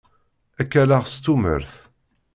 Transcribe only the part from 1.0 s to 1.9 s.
s tumert.